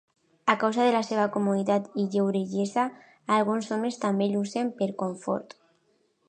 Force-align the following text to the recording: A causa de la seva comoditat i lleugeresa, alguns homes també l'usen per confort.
A 0.53 0.53
causa 0.61 0.85
de 0.85 0.93
la 0.93 1.01
seva 1.09 1.25
comoditat 1.35 1.91
i 2.03 2.05
lleugeresa, 2.15 2.87
alguns 3.37 3.69
homes 3.77 4.01
també 4.07 4.31
l'usen 4.33 4.73
per 4.81 4.89
confort. 5.05 5.57